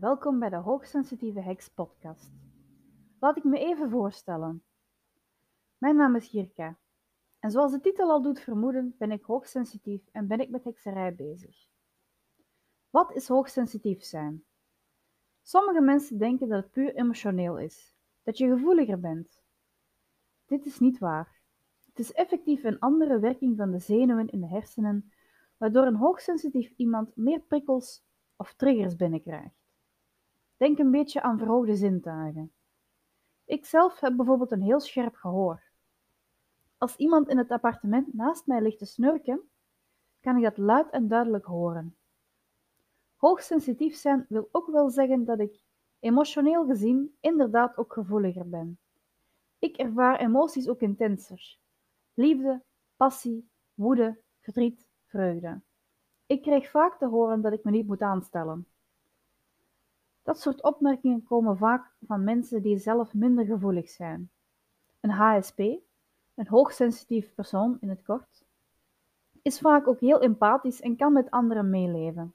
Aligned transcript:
Welkom 0.00 0.38
bij 0.38 0.48
de 0.48 0.56
Hoogsensitieve 0.56 1.40
Heks 1.40 1.68
podcast. 1.68 2.32
Laat 3.20 3.36
ik 3.36 3.44
me 3.44 3.58
even 3.58 3.90
voorstellen. 3.90 4.62
Mijn 5.78 5.96
naam 5.96 6.16
is 6.16 6.28
Girka 6.28 6.78
en 7.38 7.50
zoals 7.50 7.72
de 7.72 7.80
titel 7.80 8.10
al 8.10 8.22
doet 8.22 8.40
vermoeden 8.40 8.94
ben 8.98 9.10
ik 9.10 9.24
hoogsensitief 9.24 10.08
en 10.12 10.26
ben 10.26 10.40
ik 10.40 10.50
met 10.50 10.64
hekserij 10.64 11.14
bezig. 11.14 11.66
Wat 12.90 13.12
is 13.14 13.28
hoogsensitief 13.28 14.02
zijn? 14.02 14.44
Sommige 15.42 15.80
mensen 15.80 16.18
denken 16.18 16.48
dat 16.48 16.62
het 16.62 16.72
puur 16.72 16.94
emotioneel 16.94 17.58
is, 17.58 17.94
dat 18.22 18.38
je 18.38 18.48
gevoeliger 18.48 19.00
bent. 19.00 19.42
Dit 20.46 20.66
is 20.66 20.78
niet 20.78 20.98
waar. 20.98 21.40
Het 21.84 21.98
is 21.98 22.12
effectief 22.12 22.64
een 22.64 22.78
andere 22.78 23.18
werking 23.18 23.56
van 23.56 23.70
de 23.70 23.78
zenuwen 23.78 24.28
in 24.28 24.40
de 24.40 24.48
hersenen, 24.48 25.12
waardoor 25.56 25.86
een 25.86 25.96
hoogsensitief 25.96 26.72
iemand 26.76 27.16
meer 27.16 27.40
prikkels 27.40 28.04
of 28.36 28.54
triggers 28.54 28.96
binnenkrijgt. 28.96 29.54
Denk 30.56 30.78
een 30.78 30.90
beetje 30.90 31.22
aan 31.22 31.38
verhoogde 31.38 31.76
zintuigen. 31.76 32.52
Ik 33.44 33.64
zelf 33.64 34.00
heb 34.00 34.16
bijvoorbeeld 34.16 34.52
een 34.52 34.62
heel 34.62 34.80
scherp 34.80 35.14
gehoor. 35.14 35.62
Als 36.78 36.96
iemand 36.96 37.28
in 37.28 37.38
het 37.38 37.50
appartement 37.50 38.14
naast 38.14 38.46
mij 38.46 38.60
ligt 38.60 38.78
te 38.78 38.86
snurken, 38.86 39.50
kan 40.20 40.36
ik 40.36 40.42
dat 40.42 40.56
luid 40.56 40.90
en 40.90 41.08
duidelijk 41.08 41.44
horen. 41.44 41.96
Hoogsensitief 43.16 43.96
zijn 43.96 44.26
wil 44.28 44.48
ook 44.52 44.66
wel 44.66 44.90
zeggen 44.90 45.24
dat 45.24 45.40
ik, 45.40 45.60
emotioneel 45.98 46.66
gezien, 46.66 47.16
inderdaad 47.20 47.76
ook 47.76 47.92
gevoeliger 47.92 48.48
ben. 48.48 48.78
Ik 49.58 49.76
ervaar 49.76 50.20
emoties 50.20 50.68
ook 50.68 50.80
intenser. 50.80 51.58
Liefde, 52.14 52.62
passie, 52.96 53.50
woede, 53.74 54.22
verdriet, 54.40 54.86
vreugde. 55.04 55.62
Ik 56.26 56.42
krijg 56.42 56.70
vaak 56.70 56.98
te 56.98 57.06
horen 57.06 57.40
dat 57.40 57.52
ik 57.52 57.64
me 57.64 57.70
niet 57.70 57.86
moet 57.86 58.02
aanstellen. 58.02 58.66
Dat 60.22 60.40
soort 60.40 60.62
opmerkingen 60.62 61.24
komen 61.24 61.56
vaak 61.56 61.92
van 62.06 62.24
mensen 62.24 62.62
die 62.62 62.78
zelf 62.78 63.14
minder 63.14 63.44
gevoelig 63.44 63.88
zijn. 63.88 64.30
Een 65.00 65.10
HSP, 65.10 65.58
een 66.34 66.48
hoogsensitief 66.48 67.34
persoon 67.34 67.76
in 67.80 67.88
het 67.88 68.02
kort, 68.02 68.44
is 69.42 69.58
vaak 69.58 69.88
ook 69.88 70.00
heel 70.00 70.20
empathisch 70.20 70.80
en 70.80 70.96
kan 70.96 71.12
met 71.12 71.30
anderen 71.30 71.70
meeleven. 71.70 72.34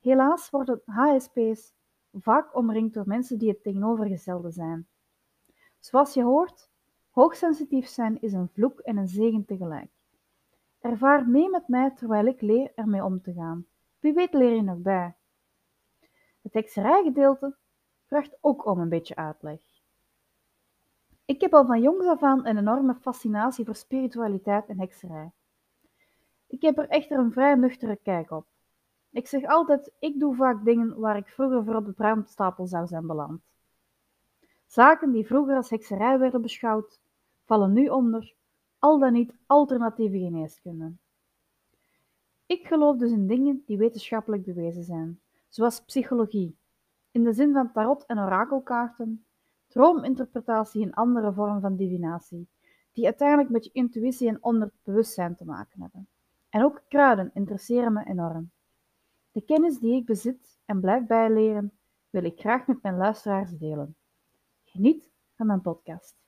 Helaas 0.00 0.50
worden 0.50 0.82
HSP's 0.84 1.72
vaak 2.12 2.56
omringd 2.56 2.94
door 2.94 3.06
mensen 3.06 3.38
die 3.38 3.48
het 3.48 3.62
tegenovergestelde 3.62 4.50
zijn. 4.50 4.86
Zoals 5.78 6.14
je 6.14 6.22
hoort, 6.22 6.70
hoogsensitief 7.10 7.86
zijn 7.86 8.20
is 8.20 8.32
een 8.32 8.48
vloek 8.48 8.78
en 8.78 8.96
een 8.96 9.08
zegen 9.08 9.44
tegelijk. 9.44 9.90
Ervaar 10.82 11.28
mee 11.28 11.50
met 11.50 11.68
mij 11.68 11.90
terwijl 11.90 12.26
ik 12.26 12.40
leer 12.40 12.72
ermee 12.74 13.04
om 13.04 13.22
te 13.22 13.32
gaan. 13.32 13.66
Wie 13.98 14.12
weet 14.12 14.32
leer 14.32 14.54
je 14.54 14.62
nog 14.62 14.78
bij. 14.78 15.14
Het 16.42 16.52
hekserijgedeelte 16.52 17.56
vraagt 18.06 18.36
ook 18.40 18.66
om 18.66 18.80
een 18.80 18.88
beetje 18.88 19.16
uitleg. 19.16 19.60
Ik 21.24 21.40
heb 21.40 21.54
al 21.54 21.66
van 21.66 21.82
jongs 21.82 22.06
af 22.06 22.22
aan 22.22 22.46
een 22.46 22.58
enorme 22.58 22.94
fascinatie 22.94 23.64
voor 23.64 23.74
spiritualiteit 23.74 24.68
en 24.68 24.80
hekserij. 24.80 25.30
Ik 26.46 26.62
heb 26.62 26.78
er 26.78 26.88
echter 26.88 27.18
een 27.18 27.32
vrij 27.32 27.54
nuchtere 27.54 27.96
kijk 27.96 28.30
op. 28.30 28.46
Ik 29.10 29.28
zeg 29.28 29.44
altijd, 29.44 29.92
ik 29.98 30.18
doe 30.18 30.34
vaak 30.34 30.64
dingen 30.64 30.98
waar 30.98 31.16
ik 31.16 31.28
vroeger 31.28 31.64
voor 31.64 31.74
op 31.74 31.86
de 31.86 31.92
brandstapel 31.92 32.66
zou 32.66 32.86
zijn 32.86 33.06
beland. 33.06 33.40
Zaken 34.66 35.12
die 35.12 35.26
vroeger 35.26 35.56
als 35.56 35.70
hekserij 35.70 36.18
werden 36.18 36.42
beschouwd, 36.42 37.00
vallen 37.44 37.72
nu 37.72 37.88
onder, 37.88 38.34
al 38.82 38.98
dan 38.98 39.12
niet 39.12 39.34
alternatieve 39.46 40.18
geneeskunde. 40.18 40.92
Ik 42.46 42.66
geloof 42.66 42.96
dus 42.96 43.10
in 43.10 43.26
dingen 43.26 43.62
die 43.66 43.78
wetenschappelijk 43.78 44.44
bewezen 44.44 44.84
zijn, 44.84 45.20
zoals 45.48 45.84
psychologie, 45.84 46.56
in 47.10 47.24
de 47.24 47.32
zin 47.32 47.52
van 47.52 47.72
tarot 47.72 48.06
en 48.06 48.18
orakelkaarten, 48.18 49.24
droominterpretatie 49.68 50.82
en 50.82 50.94
andere 50.94 51.32
vormen 51.32 51.60
van 51.60 51.76
divinatie, 51.76 52.48
die 52.92 53.04
uiteindelijk 53.04 53.50
met 53.50 53.64
je 53.64 53.70
intuïtie 53.72 54.28
en 54.28 54.42
onderbewustzijn 54.42 55.36
te 55.36 55.44
maken 55.44 55.80
hebben. 55.80 56.08
En 56.48 56.64
ook 56.64 56.82
kruiden 56.88 57.30
interesseren 57.34 57.92
me 57.92 58.04
enorm. 58.04 58.50
De 59.32 59.44
kennis 59.44 59.78
die 59.78 59.94
ik 59.94 60.06
bezit 60.06 60.58
en 60.64 60.80
blijf 60.80 61.06
bijleren, 61.06 61.72
wil 62.10 62.24
ik 62.24 62.38
graag 62.38 62.66
met 62.66 62.82
mijn 62.82 62.96
luisteraars 62.96 63.58
delen. 63.58 63.96
Geniet 64.64 65.10
van 65.36 65.46
mijn 65.46 65.60
podcast. 65.60 66.20